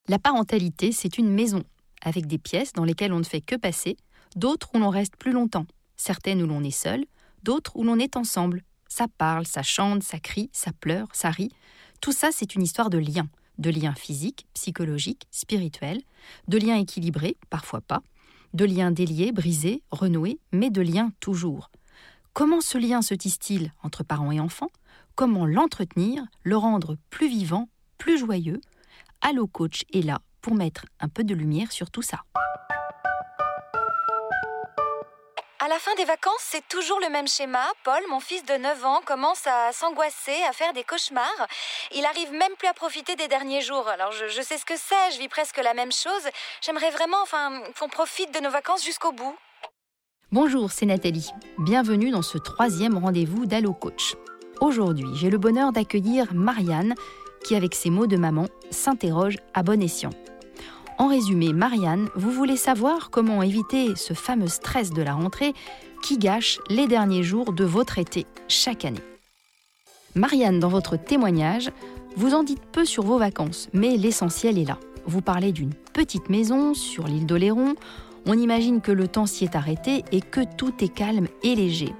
La 0.06 0.20
parentalité, 0.20 0.92
c'est 0.92 1.18
une 1.18 1.34
maison 1.34 1.64
avec 2.00 2.28
des 2.28 2.38
pièces 2.38 2.72
dans 2.72 2.84
lesquelles 2.84 3.12
on 3.12 3.18
ne 3.18 3.24
fait 3.24 3.40
que 3.40 3.56
passer, 3.56 3.96
d'autres 4.36 4.70
où 4.72 4.78
l'on 4.78 4.90
reste 4.90 5.16
plus 5.16 5.32
longtemps, 5.32 5.66
certaines 5.96 6.42
où 6.42 6.46
l'on 6.46 6.62
est 6.62 6.70
seul, 6.70 7.04
d'autres 7.42 7.74
où 7.74 7.82
l'on 7.82 7.98
est 7.98 8.16
ensemble. 8.16 8.62
Ça 8.86 9.06
parle, 9.18 9.48
ça 9.48 9.64
chante, 9.64 10.04
ça 10.04 10.20
crie, 10.20 10.48
ça 10.52 10.70
pleure, 10.70 11.08
ça 11.12 11.30
rit. 11.30 11.50
Tout 12.00 12.12
ça, 12.12 12.28
c'est 12.30 12.54
une 12.54 12.62
histoire 12.62 12.88
de 12.88 12.98
lien 12.98 13.26
de 13.58 13.70
liens 13.70 13.94
physiques, 13.94 14.46
psychologiques, 14.54 15.26
spirituels, 15.30 16.02
de 16.48 16.58
liens 16.58 16.76
équilibrés, 16.76 17.36
parfois 17.50 17.80
pas, 17.80 18.02
de 18.54 18.64
liens 18.64 18.90
déliés, 18.90 19.32
brisés, 19.32 19.82
renoués, 19.90 20.38
mais 20.52 20.70
de 20.70 20.82
liens 20.82 21.12
toujours. 21.20 21.70
Comment 22.32 22.60
ce 22.60 22.78
lien 22.78 23.02
se 23.02 23.14
tisse-t-il 23.14 23.72
entre 23.82 24.04
parents 24.04 24.32
et 24.32 24.40
enfants? 24.40 24.70
Comment 25.14 25.46
l'entretenir, 25.46 26.24
le 26.42 26.56
rendre 26.56 26.96
plus 27.10 27.28
vivant, 27.28 27.68
plus 27.98 28.18
joyeux? 28.18 28.60
Allo 29.20 29.46
Coach 29.46 29.82
est 29.92 30.02
là 30.02 30.22
pour 30.40 30.54
mettre 30.54 30.86
un 31.00 31.08
peu 31.08 31.24
de 31.24 31.34
lumière 31.34 31.72
sur 31.72 31.90
tout 31.90 32.02
ça. 32.02 32.20
À 35.64 35.68
la 35.68 35.78
fin 35.78 35.94
des 35.94 36.04
vacances, 36.04 36.40
c'est 36.40 36.66
toujours 36.66 36.98
le 36.98 37.08
même 37.08 37.28
schéma. 37.28 37.62
Paul, 37.84 38.00
mon 38.10 38.18
fils 38.18 38.44
de 38.44 38.54
9 38.54 38.84
ans, 38.84 39.00
commence 39.06 39.46
à 39.46 39.70
s'angoisser, 39.70 40.34
à 40.50 40.52
faire 40.52 40.72
des 40.72 40.82
cauchemars. 40.82 41.46
Il 41.94 42.04
arrive 42.04 42.32
même 42.32 42.50
plus 42.58 42.66
à 42.66 42.72
profiter 42.72 43.14
des 43.14 43.28
derniers 43.28 43.60
jours. 43.60 43.86
Alors 43.86 44.10
je, 44.10 44.42
sais 44.42 44.58
ce 44.58 44.64
que 44.64 44.74
c'est, 44.76 45.14
je 45.14 45.20
vis 45.20 45.28
presque 45.28 45.58
la 45.62 45.72
même 45.72 45.92
chose. 45.92 46.28
J'aimerais 46.62 46.90
vraiment 46.90 47.18
enfin 47.22 47.62
qu'on 47.78 47.88
profite 47.88 48.34
de 48.34 48.40
nos 48.40 48.50
vacances 48.50 48.84
jusqu'au 48.84 49.12
bout. 49.12 49.36
Bonjour, 50.32 50.72
c'est 50.72 50.86
Nathalie. 50.86 51.30
Bienvenue 51.58 52.10
dans 52.10 52.22
ce 52.22 52.38
troisième 52.38 52.98
rendez-vous 52.98 53.46
d'Allo 53.46 53.72
Coach. 53.72 54.16
Aujourd'hui, 54.60 55.10
j'ai 55.14 55.30
le 55.30 55.38
bonheur 55.38 55.70
d'accueillir 55.70 56.34
Marianne 56.34 56.96
qui, 57.44 57.54
avec 57.54 57.76
ses 57.76 57.90
mots 57.90 58.08
de 58.08 58.16
maman, 58.16 58.48
s'interroge 58.72 59.36
à 59.54 59.62
bon 59.62 59.80
escient. 59.80 60.10
En 61.02 61.08
résumé, 61.08 61.52
Marianne, 61.52 62.08
vous 62.14 62.30
voulez 62.30 62.56
savoir 62.56 63.10
comment 63.10 63.42
éviter 63.42 63.96
ce 63.96 64.14
fameux 64.14 64.46
stress 64.46 64.90
de 64.90 65.02
la 65.02 65.14
rentrée 65.14 65.52
qui 66.00 66.16
gâche 66.16 66.60
les 66.70 66.86
derniers 66.86 67.24
jours 67.24 67.52
de 67.52 67.64
votre 67.64 67.98
été 67.98 68.24
chaque 68.46 68.84
année. 68.84 69.02
Marianne, 70.14 70.60
dans 70.60 70.68
votre 70.68 70.96
témoignage, 70.96 71.72
vous 72.14 72.34
en 72.34 72.44
dites 72.44 72.62
peu 72.70 72.84
sur 72.84 73.02
vos 73.02 73.18
vacances, 73.18 73.68
mais 73.72 73.96
l'essentiel 73.96 74.58
est 74.58 74.64
là. 74.64 74.78
Vous 75.04 75.22
parlez 75.22 75.50
d'une 75.50 75.74
petite 75.74 76.30
maison 76.30 76.72
sur 76.72 77.08
l'île 77.08 77.26
d'Oléron. 77.26 77.74
On 78.24 78.38
imagine 78.38 78.80
que 78.80 78.92
le 78.92 79.08
temps 79.08 79.26
s'y 79.26 79.42
est 79.42 79.56
arrêté 79.56 80.04
et 80.12 80.20
que 80.20 80.42
tout 80.56 80.84
est 80.84 80.94
calme 80.94 81.26
et 81.42 81.56
léger. 81.56 81.92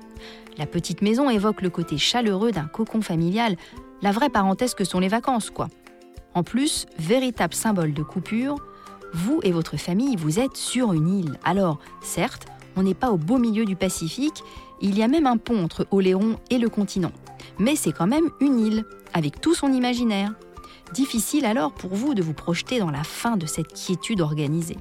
La 0.58 0.66
petite 0.66 1.02
maison 1.02 1.28
évoque 1.28 1.62
le 1.62 1.70
côté 1.70 1.98
chaleureux 1.98 2.52
d'un 2.52 2.66
cocon 2.66 3.02
familial, 3.02 3.56
la 4.00 4.12
vraie 4.12 4.30
parenthèse 4.30 4.74
que 4.74 4.84
sont 4.84 5.00
les 5.00 5.08
vacances, 5.08 5.50
quoi. 5.50 5.66
En 6.34 6.44
plus, 6.44 6.86
véritable 7.00 7.52
symbole 7.52 7.94
de 7.94 8.04
coupure, 8.04 8.58
vous 9.12 9.40
et 9.42 9.52
votre 9.52 9.76
famille, 9.76 10.16
vous 10.16 10.38
êtes 10.38 10.56
sur 10.56 10.92
une 10.92 11.08
île. 11.08 11.38
Alors, 11.44 11.78
certes, 12.02 12.46
on 12.76 12.82
n'est 12.82 12.94
pas 12.94 13.10
au 13.10 13.16
beau 13.16 13.38
milieu 13.38 13.64
du 13.64 13.76
Pacifique, 13.76 14.42
il 14.80 14.96
y 14.96 15.02
a 15.02 15.08
même 15.08 15.26
un 15.26 15.36
pont 15.36 15.62
entre 15.62 15.86
Oléron 15.90 16.36
et 16.50 16.58
le 16.58 16.68
continent. 16.68 17.12
Mais 17.58 17.76
c'est 17.76 17.92
quand 17.92 18.06
même 18.06 18.30
une 18.40 18.58
île, 18.58 18.84
avec 19.12 19.40
tout 19.40 19.54
son 19.54 19.72
imaginaire. 19.72 20.32
Difficile 20.92 21.44
alors 21.44 21.72
pour 21.72 21.94
vous 21.94 22.14
de 22.14 22.22
vous 22.22 22.34
projeter 22.34 22.78
dans 22.78 22.90
la 22.90 23.04
fin 23.04 23.36
de 23.36 23.46
cette 23.46 23.72
quiétude 23.72 24.20
organisée. 24.20 24.78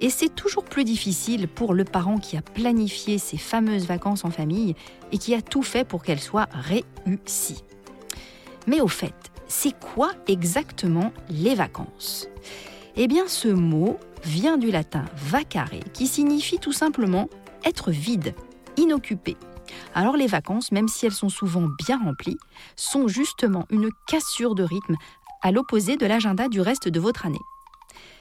Et 0.00 0.10
c'est 0.10 0.34
toujours 0.34 0.64
plus 0.64 0.84
difficile 0.84 1.46
pour 1.46 1.74
le 1.74 1.84
parent 1.84 2.18
qui 2.18 2.36
a 2.36 2.42
planifié 2.42 3.18
ses 3.18 3.38
fameuses 3.38 3.86
vacances 3.86 4.24
en 4.24 4.30
famille 4.30 4.74
et 5.12 5.18
qui 5.18 5.34
a 5.34 5.42
tout 5.42 5.62
fait 5.62 5.84
pour 5.86 6.02
qu'elles 6.02 6.20
soient 6.20 6.48
réussies. 6.52 7.62
Mais 8.66 8.80
au 8.80 8.88
fait, 8.88 9.14
c'est 9.46 9.78
quoi 9.78 10.10
exactement 10.26 11.12
les 11.30 11.54
vacances? 11.54 12.28
Eh 12.96 13.08
bien, 13.08 13.26
ce 13.26 13.48
mot 13.48 13.98
vient 14.24 14.58
du 14.58 14.70
latin 14.70 15.04
vacare, 15.16 15.70
qui 15.92 16.06
signifie 16.06 16.58
tout 16.58 16.72
simplement 16.72 17.28
être 17.64 17.90
vide, 17.90 18.34
inoccupé. 18.76 19.36
Alors 19.94 20.16
les 20.16 20.26
vacances, 20.26 20.72
même 20.72 20.88
si 20.88 21.06
elles 21.06 21.12
sont 21.12 21.28
souvent 21.28 21.68
bien 21.84 21.98
remplies, 22.02 22.38
sont 22.76 23.08
justement 23.08 23.66
une 23.70 23.90
cassure 24.06 24.54
de 24.54 24.62
rythme 24.62 24.96
à 25.42 25.52
l'opposé 25.52 25.96
de 25.96 26.06
l'agenda 26.06 26.48
du 26.48 26.60
reste 26.60 26.88
de 26.88 27.00
votre 27.00 27.26
année. 27.26 27.40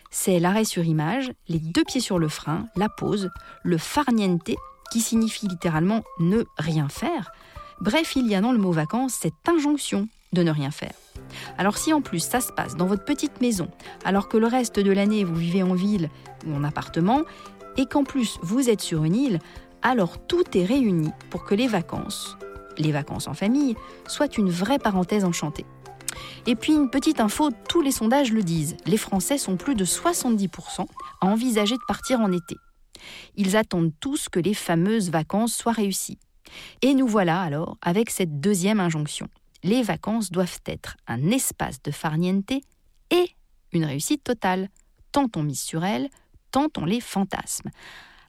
C'est 0.10 0.40
l'arrêt 0.40 0.66
sur 0.66 0.84
image, 0.84 1.32
les 1.48 1.60
deux 1.60 1.84
pieds 1.84 2.02
sur 2.02 2.20
le 2.20 2.28
frein, 2.28 2.66
la 2.76 2.90
pause, 2.90 3.30
le 3.64 3.78
farniente, 3.78 4.52
qui 4.92 5.00
signifie 5.00 5.48
littéralement 5.48 6.04
ne 6.20 6.44
rien 6.58 6.90
faire. 6.90 7.32
Bref, 7.80 8.16
il 8.16 8.28
y 8.28 8.36
a 8.36 8.42
dans 8.42 8.52
le 8.52 8.58
mot 8.58 8.72
vacances 8.72 9.14
cette 9.14 9.48
injonction 9.48 10.10
de 10.34 10.44
ne 10.44 10.52
rien 10.52 10.72
faire. 10.72 10.94
Alors 11.58 11.78
si 11.78 11.94
en 11.94 12.02
plus 12.02 12.20
ça 12.20 12.42
se 12.42 12.52
passe 12.52 12.76
dans 12.76 12.86
votre 12.86 13.06
petite 13.06 13.42
maison, 13.42 13.70
alors 14.04 14.28
que 14.28 14.38
le 14.38 14.48
reste 14.48 14.80
de 14.80 14.92
l'année 14.92 15.24
vous 15.24 15.36
vivez 15.36 15.64
en 15.64 15.74
ville 15.74 16.10
ou 16.48 16.56
en 16.56 16.64
appartement, 16.64 17.22
et 17.78 17.86
qu'en 17.86 18.04
plus 18.04 18.38
vous 18.42 18.70
êtes 18.70 18.82
sur 18.82 19.04
une 19.04 19.16
île, 19.16 19.40
alors 19.82 20.26
tout 20.26 20.58
est 20.58 20.66
réuni 20.66 21.12
pour 21.30 21.44
que 21.44 21.56
les 21.56 21.68
vacances, 21.68 22.38
les 22.78 22.92
vacances 22.92 23.28
en 23.28 23.34
famille, 23.34 23.76
soient 24.08 24.38
une 24.38 24.50
vraie 24.50 24.80
parenthèse 24.80 25.26
enchantée. 25.26 25.66
Et 26.46 26.56
puis 26.56 26.74
une 26.74 26.90
petite 26.90 27.20
info, 27.20 27.50
tous 27.70 27.82
les 27.82 27.92
sondages 27.92 28.32
le 28.32 28.44
disent, 28.44 28.78
les 28.86 28.98
Français 28.98 29.38
sont 29.38 29.58
plus 29.58 29.76
de 29.76 29.86
70% 29.86 30.86
à 31.22 31.26
envisager 31.26 31.76
de 31.76 31.86
partir 31.88 32.20
en 32.20 32.32
été. 32.32 32.56
Ils 33.36 33.56
attendent 33.56 33.94
tous 34.00 34.30
que 34.30 34.40
les 34.40 34.54
fameuses 34.54 35.10
vacances 35.10 35.54
soient 35.54 35.72
réussies. 35.72 36.20
Et 36.82 36.94
nous 36.94 37.08
voilà 37.08 37.42
alors 37.42 37.78
avec 37.82 38.10
cette 38.10 38.40
deuxième 38.40 38.80
injonction 38.80 39.28
les 39.64 39.84
vacances 39.84 40.32
doivent 40.32 40.62
être 40.66 40.98
un 41.08 41.30
espace 41.30 41.82
de 41.82 41.92
farniente 41.92 42.52
et 43.10 43.36
une 43.74 43.86
réussite 43.86 44.24
totale. 44.24 44.70
Tant 45.12 45.28
on 45.36 45.44
mise 45.44 45.62
sur 45.62 45.84
elles, 45.84 46.10
tant 46.52 46.68
on 46.78 46.86
les 46.86 47.02
fantasme. 47.02 47.70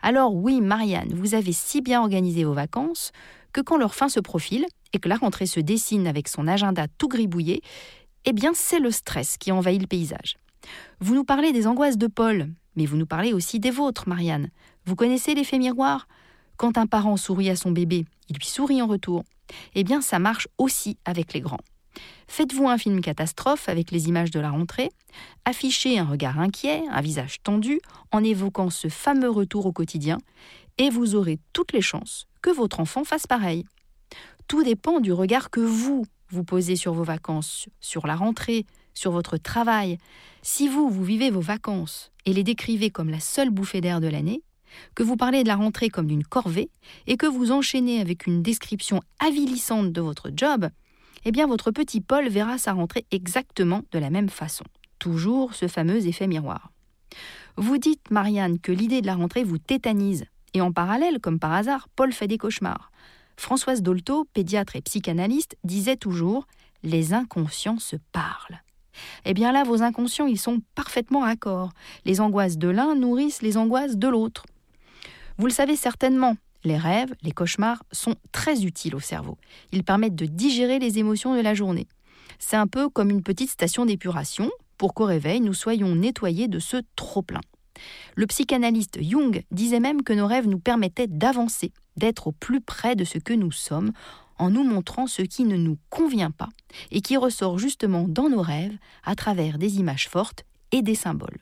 Alors 0.03 0.34
oui, 0.34 0.60
Marianne, 0.60 1.15
vous 1.15 1.34
avez 1.34 1.53
si 1.53 1.81
bien 1.81 2.00
organisé 2.00 2.44
vos 2.44 2.54
vacances 2.54 3.12
que 3.53 3.60
quand 3.60 3.76
leur 3.76 3.94
fin 3.94 4.09
se 4.09 4.20
profile 4.20 4.66
et 4.93 4.98
que 4.98 5.09
la 5.09 5.16
rentrée 5.16 5.47
se 5.47 5.60
dessine 5.60 6.06
avec 6.06 6.28
son 6.28 6.48
agenda 6.48 6.87
tout 6.98 7.09
gribouillé, 7.09 7.62
eh 8.25 8.32
bien 8.32 8.53
c'est 8.54 8.81
le 8.81 8.91
stress 8.91 9.37
qui 9.37 9.53
envahit 9.53 9.81
le 9.81 9.87
paysage. 9.87 10.37
Vous 11.00 11.14
nous 11.14 11.25
parlez 11.25 11.53
des 11.53 11.66
angoisses 11.66 11.99
de 11.99 12.06
Paul, 12.06 12.49
mais 12.76 12.87
vous 12.87 12.97
nous 12.97 13.06
parlez 13.06 13.32
aussi 13.32 13.60
des 13.60 13.70
vôtres, 13.70 14.09
Marianne. 14.09 14.50
Vous 14.87 14.97
connaissez 14.97 15.34
l'effet 15.34 15.59
miroir? 15.59 16.09
Quand 16.56 16.78
un 16.78 16.87
parent 16.87 17.16
sourit 17.16 17.50
à 17.50 17.56
son 17.56 17.70
bébé, 17.70 18.04
il 18.28 18.37
lui 18.37 18.47
sourit 18.47 18.82
en 18.82 18.87
retour 18.87 19.25
eh 19.75 19.85
bien 19.85 20.01
ça 20.01 20.19
marche 20.19 20.49
aussi 20.59 20.99
avec 21.05 21.33
les 21.33 21.41
grands. 21.41 21.61
Faites-vous 22.27 22.69
un 22.69 22.79
film 22.79 23.01
catastrophe 23.01 23.69
avec 23.69 23.91
les 23.91 24.09
images 24.09 24.31
de 24.31 24.41
la 24.41 24.51
rentrée, 24.51 24.91
affichez 25.45 25.99
un 25.99 26.05
regard 26.05 26.39
inquiet, 26.39 26.83
un 26.91 27.01
visage 27.01 27.43
tendu, 27.43 27.81
en 28.11 28.25
évoquant 28.25 28.71
ce 28.71 28.89
fameux 28.89 29.31
retour 29.31 29.67
au 29.67 29.73
quotidien, 29.73 30.19
et 30.79 30.89
vous 30.89 31.15
aurez 31.15 31.38
toutes 31.53 31.73
les 31.73 31.82
chances 31.82 32.26
que 32.41 32.50
votre 32.50 32.81
enfant 32.81 33.05
fasse 33.05 33.26
pareil. 33.26 33.65
Tout 34.49 34.62
dépend 34.62 35.00
du 35.00 35.12
regard 35.12 35.50
que 35.50 35.61
vous, 35.61 36.06
vous 36.29 36.44
posez 36.44 36.76
sur 36.76 36.94
vos 36.94 37.05
vacances, 37.05 37.69
sur 37.81 38.06
la 38.06 38.17
rentrée, 38.17 38.65
sur 38.94 39.12
votre 39.12 39.37
travail. 39.37 39.99
Si 40.43 40.69
vous, 40.69 40.88
vous 40.88 41.05
vivez 41.05 41.31
vos 41.31 41.41
vacances 41.41 42.11
et 42.25 42.32
les 42.32 42.43
décrivez 42.43 42.91
comme 42.91 43.11
la 43.11 43.21
seule 43.21 43.50
bouffée 43.50 43.81
d'air 43.81 44.00
de 44.00 44.09
l'année, 44.09 44.43
que 44.95 45.03
vous 45.03 45.17
parlez 45.17 45.43
de 45.43 45.49
la 45.49 45.57
rentrée 45.57 45.89
comme 45.89 46.07
d'une 46.07 46.25
corvée 46.25 46.71
et 47.07 47.17
que 47.17 47.27
vous 47.27 47.53
enchaînez 47.53 48.01
avec 48.01 48.27
une 48.27 48.43
description 48.43 49.01
avilissante 49.19 49.93
de 49.93 50.01
votre 50.01 50.31
job, 50.35 50.69
eh 51.25 51.33
bien 51.33 51.47
votre 51.47 51.71
petit 51.71 52.01
Paul 52.01 52.29
verra 52.29 52.59
sa 52.59 52.73
rentrée 52.73 53.07
exactement 53.11 53.83
de 53.93 53.99
la 53.99 54.11
même 54.11 54.29
façon. 54.29 54.65
Toujours 54.99 55.55
ce 55.55 55.69
fameux 55.69 56.07
effet 56.07 56.27
miroir. 56.27 56.71
Vous 57.57 57.79
dites, 57.79 58.11
Marianne, 58.11 58.59
que 58.59 58.73
l'idée 58.73 59.03
de 59.03 59.07
la 59.07 59.15
rentrée 59.15 59.45
vous 59.45 59.59
tétanise, 59.59 60.25
et 60.55 60.61
en 60.61 60.73
parallèle, 60.73 61.19
comme 61.21 61.39
par 61.39 61.53
hasard, 61.53 61.89
Paul 61.97 62.13
fait 62.13 62.29
des 62.29 62.39
cauchemars. 62.39 62.91
Françoise 63.37 63.83
Dolto, 63.83 64.27
pédiatre 64.33 64.77
et 64.77 64.83
psychanalyste, 64.83 65.57
disait 65.65 65.97
toujours 65.97 66.47
Les 66.83 67.15
inconscients 67.15 67.79
se 67.79 67.97
parlent. 68.13 68.63
Eh 69.25 69.35
bien 69.35 69.53
là, 69.53 69.65
vos 69.65 69.83
inconscients, 69.83 70.27
ils 70.27 70.39
sont 70.39 70.61
parfaitement 70.75 71.25
accord. 71.25 71.71
Les 72.05 72.21
angoisses 72.21 72.59
de 72.59 72.69
l'un 72.69 72.95
nourrissent 72.95 73.43
les 73.43 73.57
angoisses 73.57 73.97
de 73.97 74.09
l'autre. 74.09 74.45
Vous 75.43 75.49
le 75.49 75.53
savez 75.53 75.75
certainement, 75.75 76.37
les 76.62 76.77
rêves, 76.77 77.12
les 77.23 77.33
cauchemars 77.33 77.83
sont 77.91 78.15
très 78.31 78.62
utiles 78.62 78.94
au 78.94 79.00
cerveau. 79.00 79.39
Ils 79.73 79.83
permettent 79.83 80.15
de 80.15 80.27
digérer 80.27 80.79
les 80.79 81.00
émotions 81.00 81.35
de 81.35 81.41
la 81.41 81.53
journée. 81.53 81.89
C'est 82.39 82.55
un 82.55 82.69
peu 82.69 82.89
comme 82.89 83.11
une 83.11 83.25
petite 83.25 83.50
station 83.50 83.85
d'épuration 83.85 84.53
pour 84.79 84.94
qu'au 84.94 85.05
réveil, 85.05 85.41
nous 85.41 85.53
soyons 85.53 85.97
nettoyés 85.97 86.47
de 86.47 86.61
ce 86.61 86.77
trop-plein. 86.94 87.41
Le 88.15 88.29
psychanalyste 88.29 89.03
Jung 89.03 89.43
disait 89.50 89.81
même 89.81 90.05
que 90.05 90.12
nos 90.12 90.29
rêves 90.29 90.47
nous 90.47 90.61
permettaient 90.61 91.09
d'avancer, 91.09 91.73
d'être 91.97 92.29
au 92.29 92.33
plus 92.33 92.61
près 92.61 92.95
de 92.95 93.03
ce 93.03 93.19
que 93.19 93.35
nous 93.35 93.50
sommes, 93.50 93.91
en 94.38 94.49
nous 94.49 94.62
montrant 94.62 95.09
ce 95.09 95.23
qui 95.23 95.43
ne 95.43 95.56
nous 95.56 95.77
convient 95.91 96.31
pas 96.31 96.50
et 96.93 97.00
qui 97.00 97.17
ressort 97.17 97.59
justement 97.59 98.06
dans 98.06 98.29
nos 98.29 98.43
rêves 98.43 98.79
à 99.03 99.17
travers 99.17 99.59
des 99.59 99.81
images 99.81 100.09
fortes 100.09 100.45
et 100.71 100.83
des 100.83 100.95
symboles. 100.95 101.41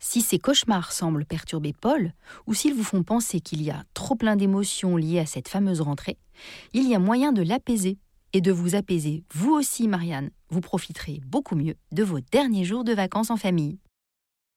Si 0.00 0.20
ces 0.20 0.38
cauchemars 0.38 0.92
semblent 0.92 1.24
perturber 1.24 1.72
Paul, 1.72 2.12
ou 2.46 2.54
s'ils 2.54 2.74
vous 2.74 2.84
font 2.84 3.02
penser 3.02 3.40
qu'il 3.40 3.62
y 3.62 3.70
a 3.70 3.84
trop 3.94 4.14
plein 4.14 4.36
d'émotions 4.36 4.96
liées 4.96 5.18
à 5.18 5.26
cette 5.26 5.48
fameuse 5.48 5.80
rentrée, 5.80 6.18
il 6.72 6.88
y 6.88 6.94
a 6.94 6.98
moyen 6.98 7.32
de 7.32 7.42
l'apaiser 7.42 7.98
et 8.32 8.40
de 8.40 8.52
vous 8.52 8.74
apaiser 8.74 9.24
vous 9.32 9.52
aussi, 9.52 9.88
Marianne. 9.88 10.30
Vous 10.50 10.60
profiterez 10.60 11.20
beaucoup 11.26 11.56
mieux 11.56 11.76
de 11.92 12.04
vos 12.04 12.20
derniers 12.20 12.64
jours 12.64 12.84
de 12.84 12.92
vacances 12.92 13.30
en 13.30 13.36
famille. 13.36 13.78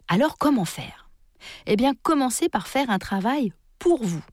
Alors 0.07 0.37
comment 0.37 0.65
faire? 0.65 1.09
Eh 1.65 1.75
bien, 1.75 1.93
commencez 2.03 2.49
par 2.49 2.67
faire 2.67 2.89
un 2.89 2.99
travail 2.99 3.51
pour 3.79 4.03
vous. 4.03 4.23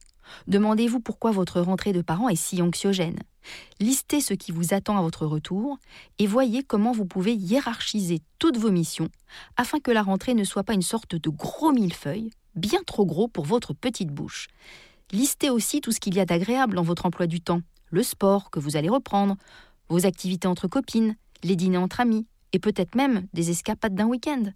Demandez-vous 0.47 0.99
pourquoi 0.99 1.31
votre 1.31 1.59
rentrée 1.59 1.93
de 1.93 2.01
parents 2.01 2.29
est 2.29 2.35
si 2.35 2.61
anxiogène. 2.61 3.19
Listez 3.79 4.21
ce 4.21 4.33
qui 4.33 4.51
vous 4.51 4.73
attend 4.73 4.97
à 4.97 5.01
votre 5.01 5.25
retour 5.25 5.77
et 6.17 6.27
voyez 6.27 6.63
comment 6.63 6.91
vous 6.91 7.05
pouvez 7.05 7.33
hiérarchiser 7.33 8.21
toutes 8.37 8.57
vos 8.57 8.71
missions 8.71 9.09
afin 9.57 9.79
que 9.79 9.91
la 9.91 10.03
rentrée 10.03 10.33
ne 10.33 10.43
soit 10.43 10.63
pas 10.63 10.73
une 10.73 10.81
sorte 10.81 11.15
de 11.15 11.29
gros 11.29 11.71
millefeuille, 11.71 12.31
bien 12.55 12.81
trop 12.85 13.05
gros 13.05 13.27
pour 13.27 13.45
votre 13.45 13.73
petite 13.73 14.09
bouche. 14.09 14.47
Listez 15.11 15.49
aussi 15.49 15.81
tout 15.81 15.91
ce 15.91 15.99
qu'il 15.99 16.15
y 16.15 16.19
a 16.19 16.25
d'agréable 16.25 16.75
dans 16.75 16.83
votre 16.83 17.05
emploi 17.05 17.27
du 17.27 17.41
temps, 17.41 17.61
le 17.89 18.03
sport 18.03 18.51
que 18.51 18.59
vous 18.59 18.75
allez 18.75 18.89
reprendre, 18.89 19.35
vos 19.89 20.05
activités 20.05 20.47
entre 20.47 20.67
copines, 20.67 21.15
les 21.43 21.55
dîners 21.55 21.77
entre 21.77 21.99
amis 21.99 22.27
et 22.53 22.59
peut-être 22.59 22.95
même 22.95 23.27
des 23.33 23.49
escapades 23.49 23.95
d'un 23.95 24.05
week-end. 24.05 24.51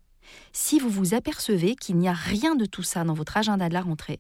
Si 0.51 0.79
vous 0.79 0.89
vous 0.89 1.13
apercevez 1.13 1.75
qu'il 1.75 1.97
n'y 1.97 2.07
a 2.07 2.13
rien 2.13 2.55
de 2.55 2.65
tout 2.65 2.83
ça 2.83 3.03
dans 3.03 3.13
votre 3.13 3.37
agenda 3.37 3.67
de 3.67 3.73
la 3.73 3.81
rentrée, 3.81 4.19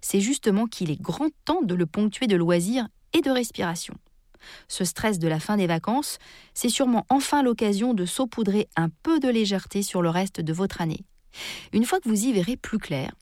c'est 0.00 0.20
justement 0.20 0.66
qu'il 0.66 0.90
est 0.90 1.00
grand 1.00 1.28
temps 1.44 1.62
de 1.62 1.74
le 1.74 1.86
ponctuer 1.86 2.26
de 2.26 2.36
loisirs 2.36 2.88
et 3.12 3.20
de 3.20 3.30
respiration. 3.30 3.94
Ce 4.68 4.84
stress 4.84 5.18
de 5.18 5.28
la 5.28 5.40
fin 5.40 5.56
des 5.56 5.66
vacances, 5.66 6.18
c'est 6.54 6.68
sûrement 6.68 7.04
enfin 7.08 7.42
l'occasion 7.42 7.94
de 7.94 8.06
saupoudrer 8.06 8.68
un 8.76 8.88
peu 9.02 9.20
de 9.20 9.28
légèreté 9.28 9.82
sur 9.82 10.02
le 10.02 10.08
reste 10.08 10.40
de 10.40 10.52
votre 10.52 10.80
année. 10.80 11.04
Une 11.72 11.84
fois 11.84 12.00
que 12.00 12.08
vous 12.08 12.24
y 12.24 12.32
verrez 12.32 12.56
plus 12.56 12.78
clair, 12.78 13.12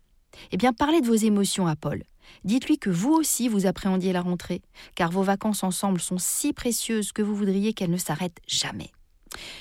eh 0.52 0.56
bien 0.56 0.72
parlez 0.72 1.00
de 1.00 1.06
vos 1.06 1.14
émotions 1.14 1.66
à 1.66 1.76
Paul. 1.76 2.02
Dites-lui 2.44 2.78
que 2.78 2.90
vous 2.90 3.12
aussi 3.12 3.48
vous 3.48 3.66
appréhendiez 3.66 4.12
la 4.12 4.20
rentrée, 4.20 4.62
car 4.94 5.10
vos 5.10 5.22
vacances 5.22 5.64
ensemble 5.64 6.00
sont 6.00 6.18
si 6.18 6.52
précieuses 6.52 7.12
que 7.12 7.22
vous 7.22 7.34
voudriez 7.34 7.72
qu'elles 7.72 7.90
ne 7.90 7.96
s'arrêtent 7.96 8.40
jamais. 8.46 8.92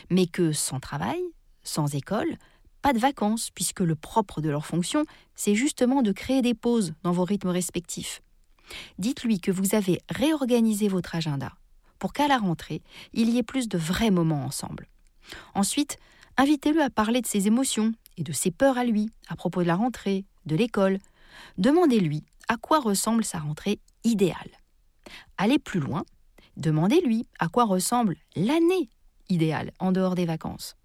Mais 0.10 0.28
que 0.28 0.52
sans 0.52 0.80
travail, 0.80 1.22
sans 1.64 1.96
école, 1.96 2.38
pas 2.82 2.94
de 2.94 3.00
vacances, 3.00 3.50
puisque 3.54 3.80
le 3.80 3.96
propre 3.96 4.42
de 4.42 4.50
leur 4.50 4.66
fonction, 4.66 5.04
c'est 5.36 5.56
justement 5.56 6.02
de 6.02 6.12
créer 6.12 6.42
des 6.42 6.54
pauses 6.54 6.94
dans 7.04 7.12
vos 7.12 7.24
rythmes 7.24 7.50
respectifs. 7.50 8.22
Dites-lui 8.98 9.40
que 9.40 9.52
vous 9.52 9.76
avez 9.76 10.02
réorganisé 10.10 10.88
votre 10.88 11.16
agenda 11.16 11.54
pour 12.00 12.14
qu'à 12.14 12.28
la 12.28 12.38
rentrée, 12.38 12.82
il 13.14 13.30
y 13.30 13.38
ait 13.38 13.44
plus 13.44 13.68
de 13.68 13.78
vrais 13.78 14.12
moments 14.12 14.46
ensemble. 14.46 14.88
Ensuite, 15.56 15.98
invitez-le 16.38 16.82
à 16.82 16.90
parler 16.90 17.22
de 17.22 17.28
ses 17.28 17.48
émotions 17.48 17.94
et 18.18 18.24
de 18.24 18.32
ses 18.32 18.52
peurs 18.52 18.78
à 18.78 18.86
lui, 18.86 19.10
à 19.28 19.36
propos 19.36 19.62
de 19.62 19.68
la 19.68 19.76
rentrée, 19.76 20.26
de 20.46 20.56
l'école. 20.56 21.00
Demandez-lui 21.58 22.24
à 22.48 22.58
quoi 22.58 22.80
ressemble 22.80 23.24
sa 23.24 23.40
rentrée 23.40 23.80
idéale. 24.04 24.52
Allez 25.38 25.60
plus 25.60 25.80
loin, 25.80 26.04
demandez-lui 26.56 27.28
à 27.40 27.48
quoi 27.48 27.66
ressemble 27.66 28.16
l'année 28.36 28.90
idéale 29.30 29.72
en 29.80 29.92
dehors 29.92 30.16
des 30.16 30.26
vacances. 30.26 30.76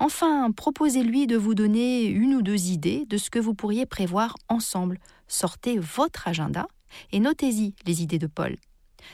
Enfin, 0.00 0.50
proposez-lui 0.50 1.26
de 1.26 1.36
vous 1.36 1.54
donner 1.54 2.04
une 2.04 2.34
ou 2.34 2.42
deux 2.42 2.66
idées 2.66 3.04
de 3.06 3.16
ce 3.16 3.30
que 3.30 3.38
vous 3.38 3.54
pourriez 3.54 3.86
prévoir 3.86 4.36
ensemble. 4.48 4.98
Sortez 5.28 5.78
votre 5.78 6.26
agenda 6.26 6.66
et 7.12 7.20
notez-y 7.20 7.74
les 7.86 8.02
idées 8.02 8.18
de 8.18 8.26
Paul. 8.26 8.56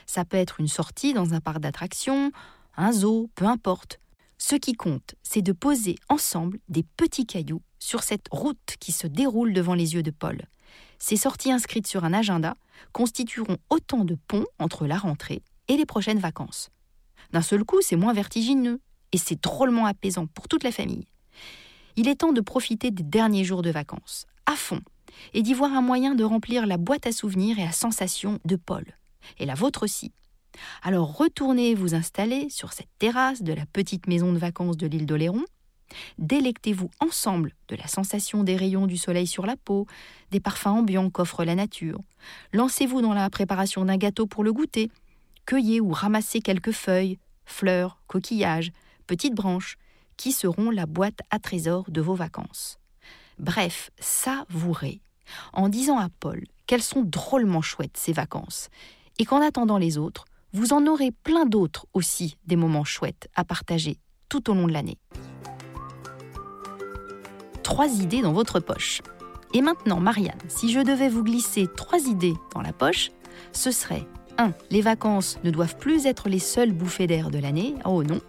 Ça 0.06 0.25
peut 0.25 0.37
être 0.37 0.61
une 0.61 0.69
sortie 0.69 1.12
dans 1.12 1.35
un 1.35 1.41
parc 1.41 1.59
d'attractions, 1.59 2.32
un 2.77 2.93
zoo, 2.93 3.31
peu 3.35 3.47
importe. 3.47 4.00
Ce 4.38 4.55
qui 4.55 4.73
compte, 4.73 5.15
c'est 5.23 5.43
de 5.43 5.53
poser 5.53 5.97
ensemble 6.09 6.59
des 6.69 6.82
petits 6.82 7.27
cailloux 7.27 7.62
sur 7.79 8.03
cette 8.03 8.27
route 8.31 8.77
qui 8.79 8.93
se 8.93 9.06
déroule 9.06 9.53
devant 9.53 9.75
les 9.75 9.94
yeux 9.94 10.03
de 10.03 10.11
Paul. 10.11 10.47
Ces 10.99 11.17
sorties 11.17 11.53
inscrites 11.53 11.87
sur 11.87 12.05
un 12.05 12.12
agenda 12.12 12.56
constitueront 12.93 13.56
autant 13.69 14.05
de 14.05 14.17
ponts 14.29 14.47
entre 14.59 14.87
la 14.87 14.99
rentrée 14.99 15.43
et 15.69 15.76
les 15.76 15.87
prochaines 15.87 16.19
vacances. 16.19 16.71
D'un 17.33 17.43
seul 17.43 17.65
coup, 17.65 17.81
c'est 17.81 17.97
moins 17.97 18.12
vertigineux 18.12 18.81
et 19.12 19.19
c'est 19.19 19.43
drôlement 19.43 19.87
apaisant 19.87 20.26
pour 20.26 20.49
toute 20.49 20.65
la 20.65 20.73
famille. 20.73 21.06
Il 21.97 22.09
est 22.09 22.17
temps 22.17 22.33
de 22.33 22.41
profiter 22.41 22.91
des 22.91 23.03
derniers 23.03 23.44
jours 23.44 23.62
de 23.62 23.71
vacances, 23.71 24.26
à 24.47 24.56
fond, 24.56 24.81
et 25.35 25.43
d'y 25.43 25.55
voir 25.55 25.73
un 25.73 25.81
moyen 25.81 26.15
de 26.15 26.25
remplir 26.25 26.67
la 26.67 26.77
boîte 26.77 27.07
à 27.07 27.12
souvenirs 27.12 27.59
et 27.59 27.65
à 27.65 27.73
sensations 27.73 28.39
de 28.45 28.57
Paul, 28.57 28.85
et 29.39 29.47
la 29.47 29.55
vôtre 29.55 29.85
aussi. 29.85 30.12
Alors 30.83 31.17
retournez 31.17 31.75
vous 31.75 31.95
installer 31.95 32.49
sur 32.51 32.73
cette 32.73 32.89
terrasse 32.99 33.43
de 33.43 33.53
la 33.53 33.67
petite 33.67 34.07
maison 34.07 34.33
de 34.33 34.39
vacances 34.39 34.77
de 34.77 34.87
l'île 34.87 35.07
d'Oléron. 35.07 35.45
Délectez-vous 36.19 36.91
ensemble 37.01 37.55
de 37.69 37.77
la 37.77 37.87
sensation 37.89 38.45
des 38.45 38.57
rayons 38.57 38.87
du 38.87 38.97
soleil 38.97 39.27
sur 39.27 39.47
la 39.47 39.57
peau, 39.57 39.87
des 40.31 40.41
parfums 40.41 40.67
ambiants 40.69 41.11
qu'offre 41.11 41.45
la 41.45 41.55
nature. 41.55 41.99
Lancez-vous 42.53 43.01
dans 43.01 43.15
la 43.15 43.29
préparation 43.31 43.85
d'un 43.85 43.97
gâteau 43.97 44.27
pour 44.27 44.45
le 44.45 44.53
goûter. 44.53 44.91
Cueillez 45.47 45.81
ou 45.81 45.91
ramassez 45.91 46.41
quelques 46.41 46.73
feuilles, 46.73 47.19
fleurs, 47.45 48.01
coquillages, 48.07 48.71
petites 49.07 49.35
branches, 49.35 49.77
qui 50.17 50.33
seront 50.33 50.71
la 50.71 50.87
boîte 50.87 51.21
à 51.31 51.39
trésors 51.39 51.91
de 51.91 52.01
vos 52.01 52.15
vacances. 52.15 52.80
Bref, 53.40 53.90
savourez, 53.98 55.00
en 55.54 55.70
disant 55.70 55.98
à 55.98 56.10
Paul 56.20 56.44
qu'elles 56.66 56.82
sont 56.82 57.00
drôlement 57.02 57.62
chouettes 57.62 57.96
ces 57.96 58.12
vacances, 58.12 58.69
et 59.19 59.25
qu'en 59.25 59.40
attendant 59.40 59.78
les 59.78 59.96
autres, 59.96 60.26
vous 60.52 60.75
en 60.75 60.87
aurez 60.87 61.10
plein 61.10 61.46
d'autres 61.46 61.87
aussi 61.94 62.37
des 62.46 62.56
moments 62.56 62.84
chouettes 62.84 63.28
à 63.34 63.44
partager 63.44 63.96
tout 64.28 64.50
au 64.50 64.54
long 64.54 64.66
de 64.66 64.72
l'année. 64.72 64.98
Trois 67.62 67.88
idées 67.88 68.20
dans 68.20 68.34
votre 68.34 68.60
poche. 68.60 69.00
Et 69.54 69.62
maintenant, 69.62 70.00
Marianne, 70.00 70.38
si 70.48 70.70
je 70.70 70.81
devais 70.81 71.08
vous 71.08 71.25
glisser 71.25 71.66
trois 71.66 72.06
idées 72.06 72.34
dans 72.54 72.60
la 72.60 72.75
poche, 72.75 73.11
ce 73.52 73.70
serait 73.70 74.06
1. 74.37 74.52
Les 74.70 74.82
vacances 74.82 75.38
ne 75.44 75.50
doivent 75.50 75.76
plus 75.76 76.04
être 76.06 76.28
les 76.28 76.38
seules 76.38 76.73
bouffées 76.73 77.06
d'air 77.06 77.30
de 77.30 77.38
l'année. 77.38 77.75
Oh 77.87 78.02
non. 78.02 78.20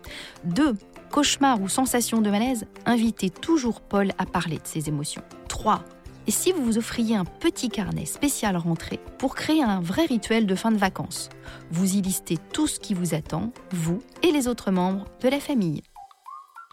2. 0.45 0.75
Cauchemar 1.11 1.61
ou 1.61 1.67
sensation 1.67 2.21
de 2.21 2.29
malaise, 2.29 2.65
invitez 2.85 3.29
toujours 3.29 3.81
Paul 3.81 4.13
à 4.17 4.25
parler 4.25 4.57
de 4.57 4.65
ses 4.65 4.87
émotions. 4.87 5.23
3. 5.49 5.83
Et 6.25 6.31
si 6.31 6.53
vous 6.53 6.63
vous 6.63 6.77
offriez 6.77 7.17
un 7.17 7.25
petit 7.25 7.67
carnet 7.67 8.05
spécial 8.05 8.55
rentrée 8.55 8.99
pour 9.17 9.35
créer 9.35 9.61
un 9.61 9.81
vrai 9.81 10.05
rituel 10.05 10.45
de 10.45 10.55
fin 10.55 10.71
de 10.71 10.77
vacances 10.77 11.27
Vous 11.69 11.97
y 11.97 12.01
listez 12.01 12.37
tout 12.53 12.65
ce 12.65 12.79
qui 12.79 12.93
vous 12.93 13.13
attend, 13.13 13.51
vous 13.71 14.01
et 14.23 14.31
les 14.31 14.47
autres 14.47 14.71
membres 14.71 15.05
de 15.21 15.27
la 15.27 15.41
famille. 15.41 15.83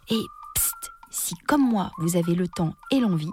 Et 0.08 0.22
psst, 0.54 0.90
si 1.10 1.34
comme 1.48 1.68
moi 1.68 1.90
vous 1.98 2.16
avez 2.16 2.36
le 2.36 2.46
temps 2.46 2.74
et 2.92 3.00
l'envie, 3.00 3.32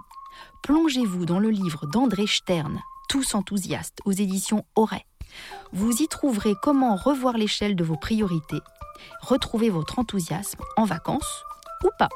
plongez-vous 0.64 1.24
dans 1.24 1.38
le 1.38 1.50
livre 1.50 1.86
d'André 1.86 2.26
Stern, 2.26 2.80
Tous 3.08 3.36
enthousiastes, 3.36 4.00
aux 4.06 4.12
éditions 4.12 4.64
Auray. 4.74 5.06
Vous 5.72 6.02
y 6.02 6.08
trouverez 6.08 6.54
comment 6.62 6.96
revoir 6.96 7.38
l'échelle 7.38 7.76
de 7.76 7.84
vos 7.84 7.96
priorités, 7.96 8.60
retrouver 9.20 9.70
votre 9.70 9.98
enthousiasme 9.98 10.60
en 10.76 10.84
vacances 10.84 11.44
ou 11.84 11.88
pas. 11.98 12.08